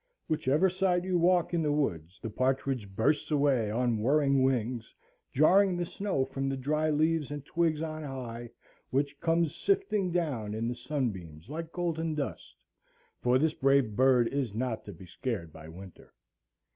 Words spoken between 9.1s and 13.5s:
comes sifting down in the sun beams like golden dust; for